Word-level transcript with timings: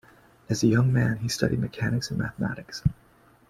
As 0.49 0.63
a 0.63 0.67
young 0.67 0.91
man, 0.91 1.17
he 1.17 1.27
studied 1.27 1.59
mechanics 1.59 2.09
and 2.09 2.17
mathematics. 2.17 2.81